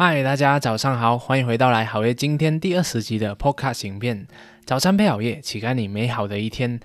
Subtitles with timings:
[0.00, 4.28] 嗨，大家早上好，欢迎回到来好业今天第二十集的 Podcast 影片。
[4.64, 6.78] 早餐配好业，乞丐你美好的一天。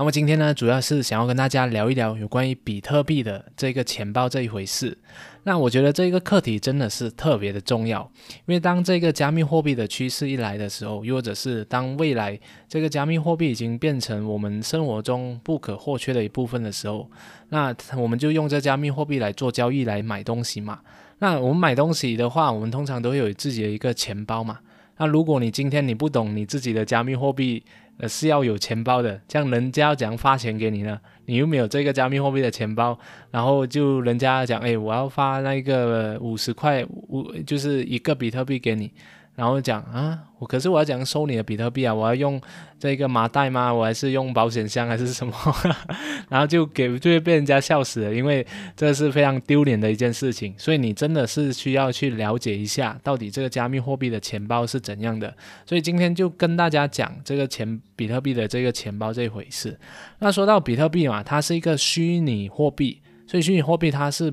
[0.00, 4.96] 那么今天呢，主要是想要跟大家聊一聊有关于比特币的这个钱包这一回事。
[5.42, 8.10] 那我觉得这个课题真的是特别的重要，
[8.46, 17.06] 因为当这个加密货币的趋势一来的时候，又或者是当未来这个加密货币已经变成我们生活中不可或缺的一部分的时候，
[17.50, 20.80] 那我们就用这加密货币来做交易来买东西嘛。
[21.18, 24.60] 那我们买东西的话，我们通常都会有自己的一个钱包嘛。
[25.00, 27.64] 那如果你今天你不懂你自己的加密货币，
[27.96, 31.00] 呃是要有钱包的，这样人家要怎样发钱给你呢？
[31.24, 32.98] 你又没有这个加密货币的钱包，
[33.30, 38.92] 然后就人家讲，哎，我要发那个五十块五，就是一个比特币给你。
[39.40, 42.38] 然后讲啊，我可是我要讲收你的比特币啊，我要用
[42.78, 43.72] 这个麻袋吗？
[43.72, 45.32] 我还是用保险箱还是什么？
[46.28, 50.54] 然后就给就会被人家笑死了，因为这是非常丢脸的一件事情。
[50.58, 55.34] 所以你真的是需要去了解一下，到底这个加密货币的钱包是怎样的。
[55.64, 59.80] 所以今天就跟大家讲这个钱比特币的这个钱包这回事。
[60.18, 64.30] 那说到比特币嘛，它是一个虚拟货币，所以虚拟货币它是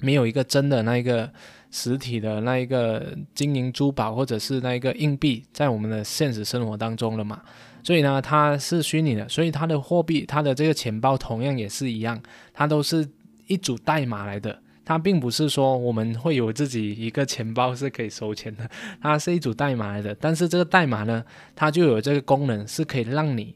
[0.00, 1.32] 没有一个真的那一个。
[1.72, 7.42] 实体的那一个金银珠宝或者是那一个硬币，在我们的现实生活当中了嘛？
[7.82, 13.08] 所以呢，它是虚拟的，所以它的货币，它的这个钱包同样也是一样，它都是
[13.48, 14.56] 一组代码来的。
[14.84, 18.68] 它并不是说我们会有自己一个钱包是可以收钱的，
[19.00, 20.14] 它是一组代码来的。
[20.16, 23.54] 但是这个代码呢，它就有这个功能，是可以让你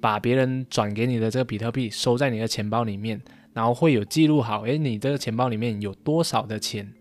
[0.00, 3.20] 把别人转给你的这个比特币收在你的钱包里面，
[3.52, 6.92] 然后会有记录好，诶，你这个钱包里面有多少的钱。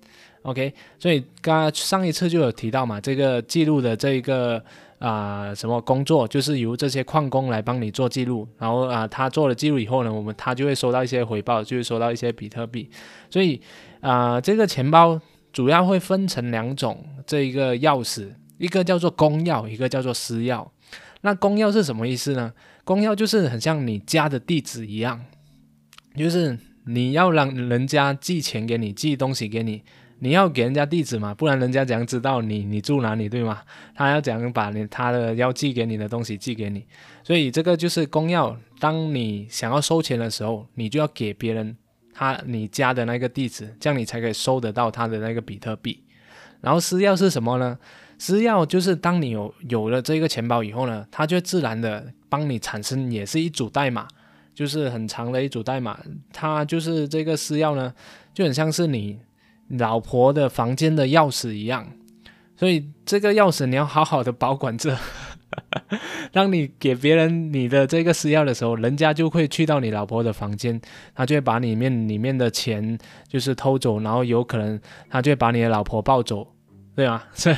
[0.43, 4.63] OK，所以刚刚上一次就有提到嘛，这个记录的这一个
[4.97, 12.89] 啊什么工作，就是由这些矿工来帮你做记录，然后啊他做了记录以后呢，我们他就会收到一些回报，就会收到一些比特币。
[13.29, 13.61] 所以
[13.99, 15.21] 啊这个钱包
[15.53, 20.67] 主要会分成两种，这一个钥匙，一个叫做公钥，一个叫做私钥。
[21.21, 22.51] 那公钥是什么意思呢？
[22.83, 25.23] 公钥就是很像你家的地址一样，
[26.15, 26.57] 就是
[26.87, 29.83] 你要让人家寄钱给你，寄东西给你。
[30.23, 33.63] 你要给人家地址嘛，不然人家怎样知道你你住哪里，对吗？
[33.95, 36.85] 他要怎样把你他的要寄给你的东西寄给你？
[37.23, 38.55] 所以这个就是公钥。
[38.79, 41.75] 当你想要收钱的时候，你就要给别人
[42.13, 46.03] 他你家的那个地址，这样你才可以收得到他的那个比特币。
[46.61, 47.79] 然后私钥是什么呢？
[48.19, 54.07] 私钥就是当你有有了这个钱包以后呢，它就自然的帮你产生也是一组代码，
[54.53, 55.99] 就是很长的一组代码。
[56.31, 57.91] 它就是这个私钥呢，
[58.35, 59.17] 就很像是你。
[59.77, 61.87] 老婆的房间的钥匙一样，
[62.55, 64.97] 所以这个钥匙你要好好的保管着。
[66.31, 70.79] 当你给别人你的这个私钥的时候，人家就会去到你老婆的房间，
[71.13, 74.79] 他就会把里面里面的钱就是偷走，然后有可能
[75.09, 76.47] 他就会把你的老婆抱走。
[77.01, 77.55] 对啊， 所以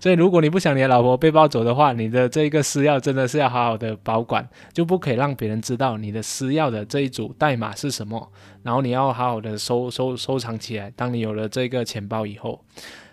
[0.00, 8.32] 所以如果你不想你的老婆被抱走的话，你的这一个私钥真的是要好好的保管，就不可以让别人知道你的私钥的这一组代码是什么。
[8.64, 10.90] 然后你要好好的收收收藏起来。
[10.96, 12.60] 当你有了这个钱包以后，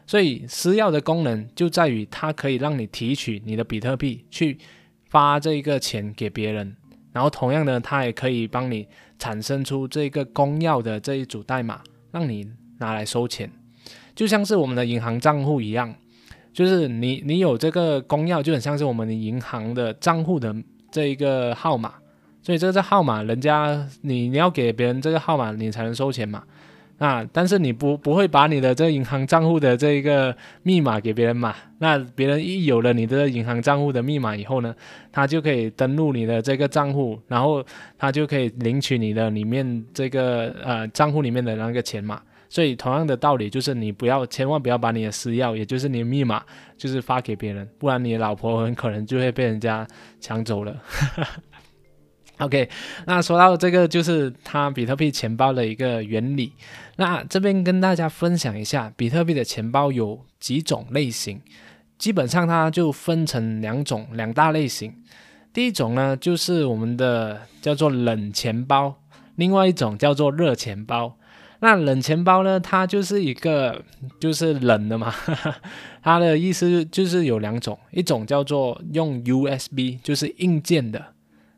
[0.07, 4.57] 所以私钥的功能就在于它可以让你提取你的比特币去
[5.05, 6.75] 发这个钱给别人，
[7.13, 8.87] 然后同样的，它也可以帮你
[9.19, 11.79] 产生出这个公钥的这一组代码，
[12.11, 12.49] 让你
[12.79, 13.51] 拿来收钱。
[14.19, 15.95] 就像是我们的银行账户一样，
[16.51, 20.53] 就是你你有这个公钥，就很像是我们的银行的账户的
[20.91, 21.93] 这一个号码，
[22.43, 26.43] 所以这个号码，人家你你要给别人这个号码，你才能收钱嘛。
[26.97, 31.55] 啊，但是你不不会把你的这个银行账户的这一个密码给别人嘛？
[31.77, 34.75] 那别人一有了你的银行账户的密码以后呢，
[35.13, 37.65] 他就可以登录你的这个账户，然后
[37.97, 42.21] 他就可以领取你的里面这个呃账户里面的那个钱嘛。
[42.49, 46.43] 所以同样的道理就是，你不要千万不要把你的私钥，也就是你的密码，
[46.75, 49.87] 就是发给别人，不然你老婆很可能就会被人家
[50.19, 50.75] 抢走了。
[52.39, 52.69] OK，
[53.05, 56.53] 那说到这个，就是它比特币钱包的一个原理。
[56.95, 61.41] 那这边跟大家分享一下，比特币的钱包有几种类型，
[61.97, 64.91] 基本上它就分成两种两大类型。
[65.51, 68.95] 第一种呢，就是我们的叫做冷钱包，
[69.35, 71.17] 另外一种叫做热钱包。
[71.61, 72.57] 那冷钱包呢？
[72.59, 73.83] 它就是一个
[74.19, 75.13] 就是冷的嘛，
[76.01, 81.07] 它的意思就是有两种，一种叫做用 USB，就是硬件的，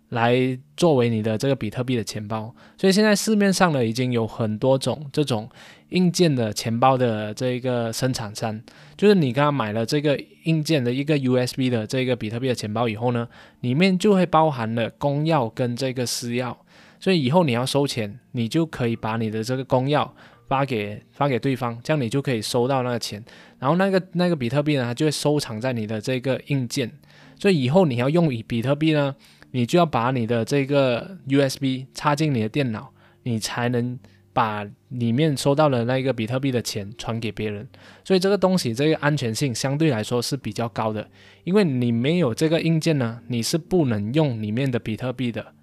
[0.09, 2.53] 来作为你的这个比特币的钱包。
[2.77, 5.47] 所以现在市面上呢已经有很多种这种
[5.89, 8.59] 硬件的钱包的这一个生产商，
[8.97, 13.27] 就是你刚刚买了这个硬件的一个 USB 的这个比特币的钱包以后呢，
[13.59, 16.55] 里面就会包含了公钥跟这个私钥。
[17.01, 20.09] 所以以后你要收钱，你就可以把你的这个公钥
[20.47, 23.21] 发给发给对方，这样你就可以收到那个钱。
[23.59, 26.91] 然后那个那个比特币呢，它就会收藏在你的这个硬件。
[27.39, 29.15] 所以以后你要用以比特币呢，
[29.49, 32.93] 你就要把你的这个 USB 插进你的电脑，
[33.23, 33.97] 你才能
[34.31, 37.67] 把里面收到的那个比特币的钱传给别人。
[38.03, 41.09] 所以这个东西这个安全性相对来说是比较高的，
[41.45, 45.53] 因为你没有这个硬件呢，你是不能用里面的比特币的。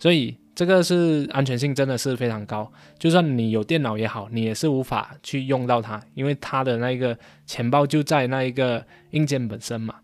[0.00, 9.94] 所以这个是安全性真的是非常高，就算你有电脑也好，你也是无法去用到它，因为它的那个钱包就在那一个硬件本身嘛。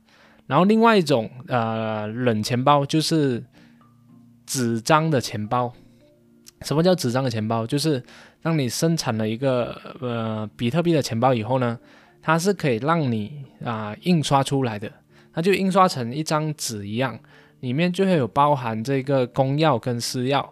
[0.47, 3.45] 然后另外一种呃冷钱包就是
[4.47, 5.71] 纸张的钱包。
[6.63, 7.67] 什么叫纸张的钱包？
[7.67, 8.03] 就是
[8.41, 11.79] 当你生产了一个呃比特币的钱包以后呢，
[12.23, 14.91] 它是可以让你啊印刷出来的，
[15.35, 17.21] 它就印刷成一张纸一样，
[17.61, 20.47] 里面就会有包含这个公钥跟私钥。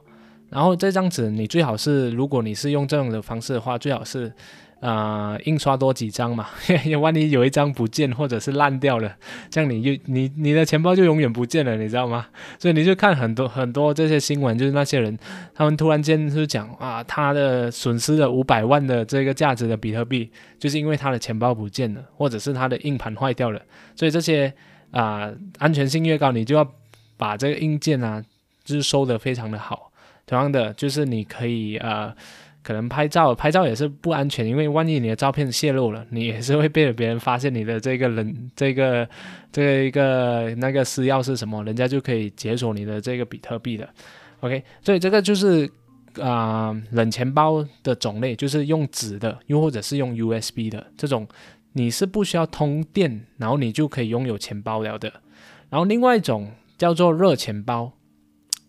[0.50, 4.32] 然后这张纸你最好是，如果你是用这种的方式的话，最好是。
[4.80, 6.46] 啊，印刷多几张嘛，
[7.00, 9.16] 万一有一张不见或者是烂掉了，
[9.48, 12.26] 这样你就你你的钱包就永远不见了，你知道吗？
[12.58, 15.16] 所以你就看很多很多这些新闻，就是那些人
[15.54, 23.62] 他们突然间就讲啊，他的损失了五百万的这个价值的比特币，就是因为他的钱包不见了，或者是他的硬盘坏掉了。
[23.96, 24.52] 所以这些
[24.90, 26.70] 啊，安全性越高，你就要
[27.16, 28.22] 把这个硬件啊，
[28.64, 29.92] 就是收的非常的好。
[30.26, 32.14] 同样的，就是你可以啊。
[32.64, 39.06] 可能拍照，拍照也是不安全，因为万一你的照片泄露了，你也是会被别人发现你的这个人，这个
[39.52, 43.86] 这个一个那个私钥是什么，人家就可以解锁你的这个比特币的。
[44.40, 45.70] OK，所以这个就是
[46.18, 51.28] 啊冷钱包的种类，就是用纸的，又或者是用 USB 的这种，
[51.74, 55.12] 你是不需要通电，然后你就可以拥有钱包了的。
[55.68, 56.50] 然后另外一种
[56.84, 57.92] 叫做热钱包，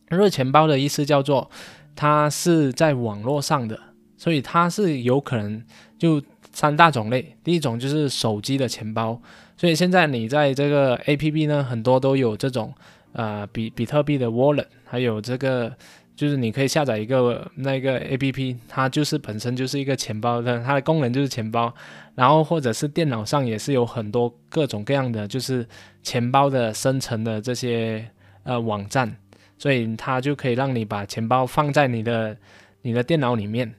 [0.07, 1.51] 热钱包的意思叫做。
[1.97, 3.79] 它是在网络上的，
[4.17, 5.63] 所以它是有可能
[5.97, 6.21] 就
[6.51, 7.37] 三大种类。
[7.41, 9.21] 第一种就是手机的钱包，
[9.55, 12.73] 所以现在你在这个 A P P 呢，很多都有这种
[13.13, 15.73] 呃比比特币的 Wallet，还有这个
[16.15, 21.73] 就是你可以下载一个那个 A P P，它就是本身就是一个钱包的，它的功能就是钱包。
[22.15, 25.67] 然后或者是电脑上也是有很多各种各样的就是
[26.01, 28.07] 钱包的生成的这些
[28.43, 29.15] 呃网站。
[29.57, 32.35] 所以它就可以让你把钱包放在你的
[32.81, 33.73] 你的电脑里面，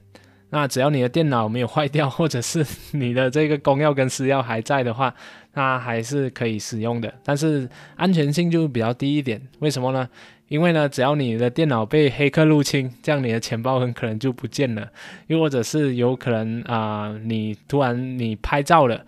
[0.49, 5.13] 那只要你的电脑没有坏掉，或者是你的这个公钥跟私钥还在的话，
[5.57, 7.11] 那还是可以使用的。
[7.23, 9.41] 但是安全性就比较低一点。
[9.57, 10.07] 为什么呢？
[10.49, 14.87] 因为呢，只要你的电脑被黑客入侵，这样你的钱包很可能就不见了，
[15.25, 19.03] 又或者是有可能啊，你突然你拍照了。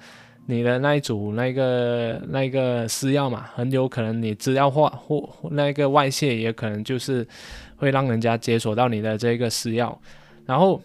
[0.48, 7.26] 你的那一组那个那个私钥嘛，很有可能你资料化或那个外泄，也可能就是
[7.76, 9.96] 会让人家解锁到你的这个私钥。
[10.48, 10.82] 然后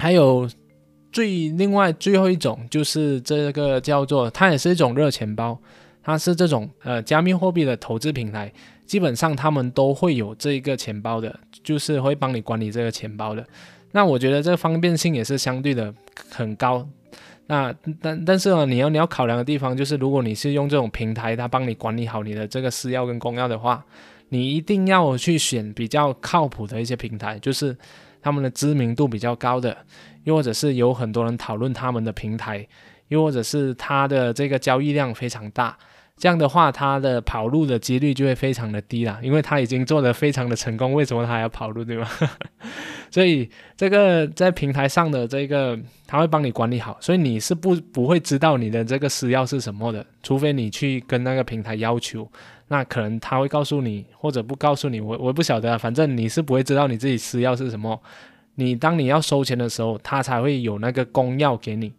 [0.00, 0.50] 还有
[1.12, 5.58] 最另外最后一种就是这个叫做，它也是一种热钱包，
[6.02, 8.50] 它是这种呃加密货币的投资平台，
[8.86, 13.46] 基本上他们都会有这一个钱包的，就是会帮你管理这个钱包的。
[13.92, 15.94] 那我觉得这个方便性也是相对的
[16.30, 16.88] 很高。
[17.46, 23.84] 那但但是呢，你要你要考量的地方就是，如果你是用这种平台，它帮你管理好你的这个私钥跟公钥的话，
[24.30, 27.76] 你一定要去选比较靠谱的一些平台，就是
[28.22, 29.76] 他们的知名度比较高的，
[30.24, 32.66] 又或者是有很多人讨论他们的平台，
[33.08, 35.76] 又或者是它的这个交易量非常大。
[36.16, 42.08] 这样的话，它的跑路的几率就会非常的低了，因为它已经做得非常的成功，为什么它还要跑路，对吧？
[43.10, 52.30] 所以这个在平台上的这个，他会帮你管理好，所以你是不不会知道你的这个私钥是什么的，除非你去跟那个平台要求，
[52.72, 58.02] 那可能他会告诉你，或者不告诉你，我我不晓得啊，反正你是不会知道你自己私钥是什么。
[58.54, 61.92] 你当你要收钱的时候，他才会有那个公钥给你。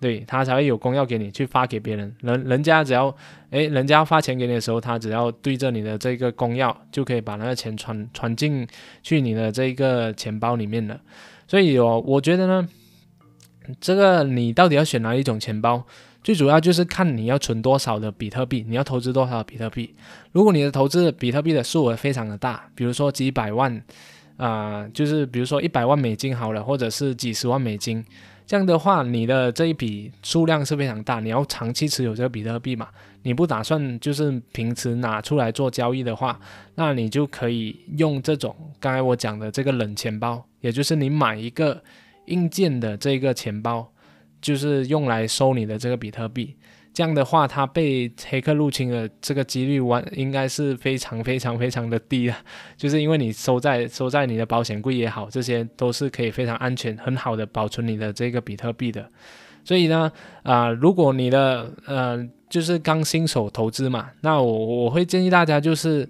[0.00, 3.14] 对他才会有公钥给你去发给别人，人人家只要
[3.50, 8.68] 诶，人家发钱给你的时候，他只要对着你的这个公钥，就可以把那个钱传传进
[9.02, 11.00] 去你的这个钱包里面了。
[11.48, 12.68] 所以，我我觉得呢，
[13.80, 15.86] 这个你到底要选哪一种钱包，
[16.24, 19.94] 最主要就是看你要存多少的比特币，你要投资多少比特币。
[20.32, 23.80] 如果你的投资比特币的数额非常的大，比如说几百万
[24.38, 28.02] 啊，就是比如说一百万美金好了，或者是几十万美金。
[28.46, 32.88] 这样的话，你的这一笔数量是非常大，你要长期持有这个比特币嘛？
[33.22, 36.38] 你不打算就是平时拿出来做交易的话，
[36.74, 41.82] 那你就可以用这种刚才我讲的这个冷钱包，也就是你买一个
[42.26, 43.90] 硬件的这个钱包，
[44.44, 46.54] 就是用来收你的这个比特币。
[46.92, 52.38] 这样的话，它被黑客入侵的这个几率完应该是非常非常非常的低啊，
[52.76, 59.08] 就是因为你收在收在你的保险柜也好，这些都是可以非常安全、很好的保存你的这个比特币的。
[59.64, 66.06] 所以呢，啊，如果你的呃就是刚新手投资嘛，那我我会建议大家就是。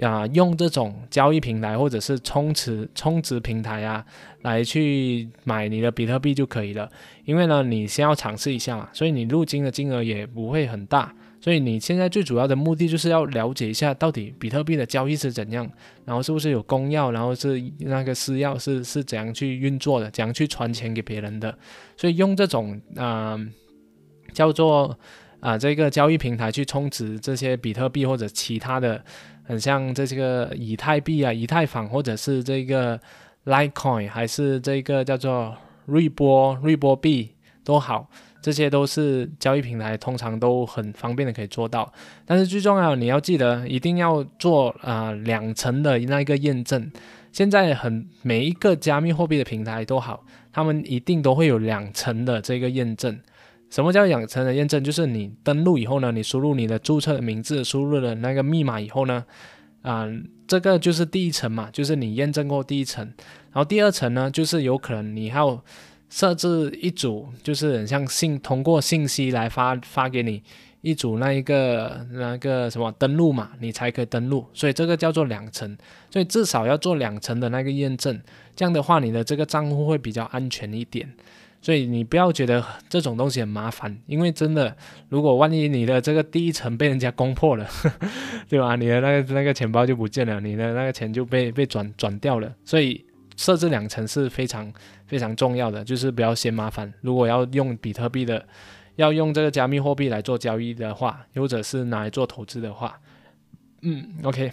[0.00, 4.04] 啊，用这种交易平台或者是充值充值平台啊，
[4.42, 6.90] 来去买你的比特币就可以了。
[7.24, 11.14] 因为呢，你先要尝试一下嘛，所以你入金的金额也不会很大。
[11.40, 15.70] 所以你现在最主要的目的就是要了解一下到底比特币的交易是怎样，
[16.04, 21.56] 然后是不是有公钥，然后是那个私钥是是怎样去运作的，怎样去传钱给别人的。
[21.96, 23.38] 所以用这种啊
[24.32, 24.98] 叫做
[25.38, 29.04] 啊这个交易平台去充值这些比特币或者其他的。
[29.44, 32.98] 很像这个以太币啊、以太坊，或者是这个
[33.44, 37.30] Litecoin，还是这个叫做瑞波、瑞波币
[37.62, 38.08] 都好，
[38.40, 41.92] 这些都是交易平台，通常都很方便的可以做到。
[42.24, 46.90] 但是最重要，你要记得一定要做啊两层的那一个验证。
[47.32, 53.18] 现在很每一个加密货币的平台都好，他们一定都会有两层的这个验证。
[53.74, 54.84] 什么叫养成的验证？
[54.84, 59.24] 就是你登录以后呢，你输入你的注册名字，输入了那个密码以后呢，
[59.82, 60.08] 啊，
[60.46, 63.04] 这个就是第一层嘛，就是你验证过第一层。
[63.52, 65.60] 然后第二层呢，就是有可能你要
[66.08, 70.40] 设置一组，就是很像信通过信息来发发给你
[70.80, 74.46] 一组那一个那个什么登录码，你才可以登录。
[74.54, 75.76] 所以这个叫做两层，
[76.12, 78.22] 所以至少要做两层的那个验证，
[78.54, 81.12] 这样的话你的这个账户会比较安全一点。
[81.64, 84.76] 所以你不要觉得这种东西很麻烦，因为真的，
[85.08, 87.66] 如果万一你的这个第一层被人家攻破了，
[88.50, 88.76] 对吧？
[88.76, 92.54] 你的那个那个钱包就不见了，你的那个钱就被被转转掉了。
[92.66, 93.02] 所以
[93.34, 94.70] 设置两层是非常
[95.06, 96.92] 非常重要的，就是不要嫌麻烦。
[97.00, 98.46] 如果要用比特币的，
[98.96, 103.00] 要用这个加密货币来做交易的话，或者是拿来做投资的话，
[103.80, 104.52] 嗯，OK，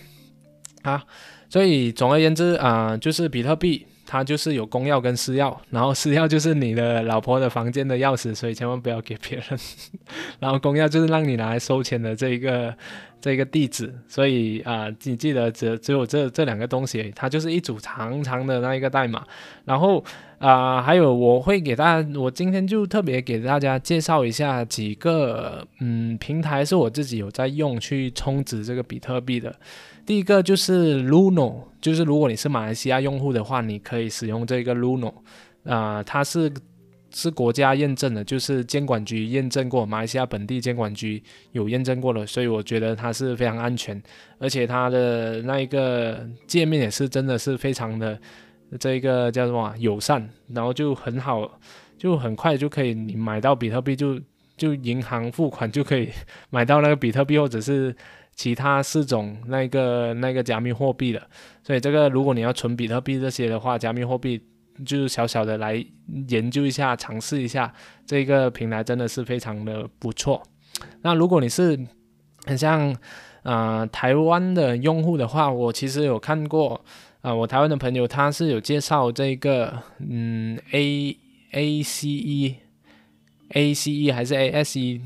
[0.82, 1.02] 好。
[1.50, 3.86] 所以总而言之啊，就是比特币。
[4.12, 9.58] 它就是有公钥跟私钥，然后私钥就是你的老婆的房间的钥匙，所以千万不要给别人。
[10.38, 12.76] 然后公钥就是让你拿来收钱的这一个
[13.22, 19.24] 这个地址，所以啊，你记得只只有这这两个东西，它就是一组长长的那一个代码。
[19.64, 20.04] 然后
[20.40, 29.56] 啊，还有我会给大家，我今天就特别给大家介绍一下几个嗯平台是我自己有在用去充值这个比特币的。
[30.04, 35.14] 第一个就是 Luno，就是如果你是马来西亚用户的话，你可以使用这个 Luno，
[35.64, 36.52] 啊，它是
[37.14, 44.02] 是国家验证的，就是监管局验证过，马来西亚本地监管局有验证过了，所以我觉得它是非常安全，
[44.40, 48.20] 而且它的那一个界面也是真的是非常的
[48.80, 51.60] 这一个叫什么友善，然后就很好，
[51.98, 54.20] 就很快就可以你买到比特币就
[54.58, 56.10] 就银行付款就可以
[56.50, 57.96] 买到那个比特币或者是。
[58.34, 61.22] 其他四种那个那个加密货币的，
[61.62, 64.42] 所以这个如果你要存比特币这些的话，加密货币
[64.86, 65.84] 就是小小的来
[66.28, 67.74] 研究一下，尝试一下
[68.06, 70.42] 这个平台真的是非常的不错。
[71.02, 71.80] 那如果你是
[72.46, 72.96] 很像
[73.44, 76.84] 啊台湾的用户的话，我其实有看过
[77.22, 81.18] 啊，我台湾的朋友他是有介绍这个嗯 A
[81.52, 82.56] A C E
[83.50, 85.02] A C E 还是 A S E。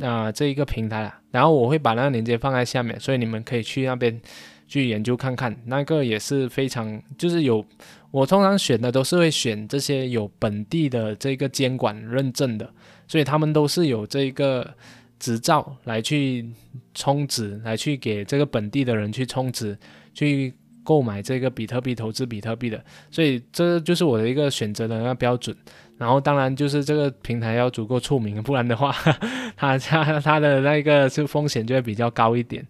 [0.00, 4.20] 啊，这一个平台啊，然后我会把那个链接放在下面，所以你们可以去那边
[4.68, 5.52] 去研究看看。
[5.64, 7.66] 那个也是非常，就是有
[8.10, 12.72] 我通常选的都是会选这些有本地的这个监管认证的，
[13.06, 14.74] 所以他们都是有这个
[15.18, 16.48] 执照来去
[16.94, 19.76] 充值，来去给这个本地的人去充值，
[20.14, 25.54] 去购买这个比特币投资比特币的，所以这就是我的一个选择的那个标准。
[25.98, 28.94] 然后当然就是这个平台要足够出名，不然的话，
[29.56, 32.64] 它它它的那个是风险就会比较高一点。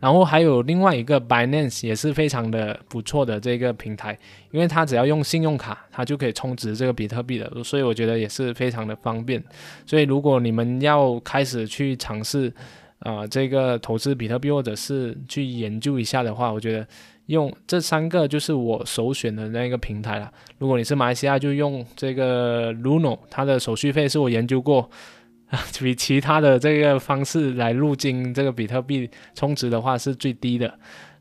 [0.00, 4.18] 然后还有另外一个 Binance 也是非常的不错的这个平台，
[4.50, 9.40] 因为它只要用信用卡，它就可以充值这个比特币的，所以我觉得也是非常的方便。
[9.86, 12.52] 所以如果你们要开始去尝试
[12.98, 16.84] 啊这个投资比特币或者是去研究一下的话，我觉得。
[17.26, 20.30] 用这三个就是我首选的那一个平台了。
[20.58, 24.90] 如果你是马来西亚，就用这个 Luno，它的手续费是我研究过，
[25.80, 30.72] 比其他的这个方式来入金这个比特币充值的话是最低的。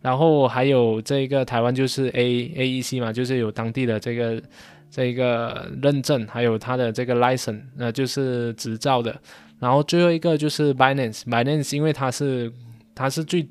[0.01, 4.41] 然后还有这个台湾就是 A AEC 嘛，就是有当地的这个
[4.89, 9.15] 这个认证，还有它的这个 license，那就是执照的。
[9.59, 12.51] 然后最后一个就是 Binance，Binance 因为它是
[12.95, 13.47] 它是最。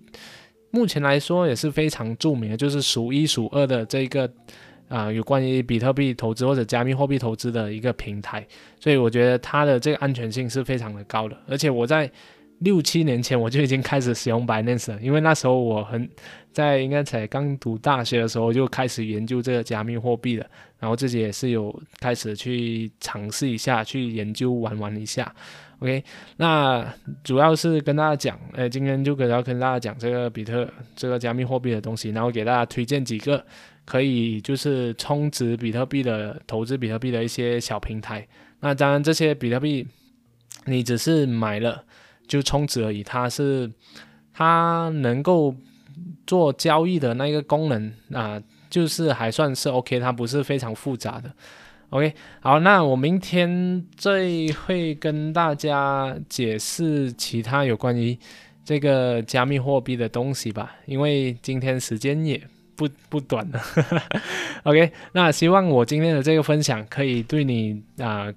[0.71, 4.31] 目前来说也是非常著名的，就是数一数二的这个
[4.89, 8.47] 啊有关于比特币投资或者加密货币投资的一个平台，
[8.79, 11.37] 所以我觉得它的这个安全性是非常的高的。
[11.49, 12.11] 而且我在
[12.61, 16.09] 六七年前我就已经开始使用 Binance 了，因为那时候我很
[16.53, 20.47] 在应该才刚读大学的时候就开始研究这个加密货币了，
[20.79, 25.35] 然后自己也是有开始去尝试一下，去研究玩玩一下。
[25.81, 26.03] OK，
[26.37, 26.87] 那
[27.25, 33.45] 主要是跟大家讲，呃，今天就跟要跟大家讲这个比特这个加密货币的东西，然后给大家推荐几个
[33.85, 38.27] 可以就是充值比特币的投资比特币的一些小平台。
[38.61, 39.87] 那当然这些比特币
[40.67, 41.85] 你只是买了。
[42.29, 43.69] 就充值而已，它是
[44.33, 45.53] 它能够
[46.29, 51.29] 做交易的那个功能啊，就是还算是 OK，它不是非常复杂的。
[51.91, 54.29] OK，好，那我明天再
[54.65, 58.17] 会跟大家解释其他有关于
[58.65, 62.41] 这个加密货币的东西吧，因为今天时间也
[62.77, 63.61] 不不短了。
[64.65, 68.33] OK，那希望我今天的这个分享可以对你啊。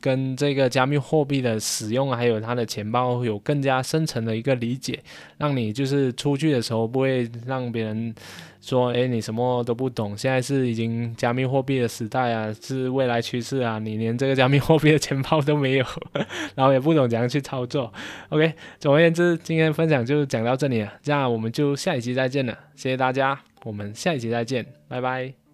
[0.00, 4.98] 跟这个加密货币的使用，还有它的钱包有更加深层的一个理解，
[5.36, 8.14] 让你就是出去的时候不会让别人
[8.60, 10.16] 说，哎，你什么都不懂。
[10.16, 15.86] 现在是已经加密货币的时代啊，是未来趋势啊，你连这个加密货币的钱包都没有，
[16.54, 17.92] 然后也不懂怎样去操作。
[18.28, 25.47] OK，总而言之，今天分享就讲到这里了，这样我们就下一期再见了，谢谢大家，我们下一期再见，拜拜。